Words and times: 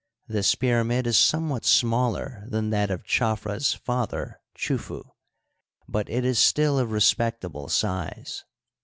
This 0.27 0.55
pyramid 0.55 1.05
is 1.05 1.15
somewhat 1.15 1.63
smaller 1.63 2.43
than 2.47 2.71
that 2.71 2.89
of 2.89 3.03
Chafra's 3.03 3.75
father, 3.75 4.41
Chufu, 4.55 5.03
but 5.87 6.09
it 6.09 6.25
is 6.25 6.39
still 6.39 6.79
of 6.79 6.89
respectable 6.89 7.69
size. 7.69 8.43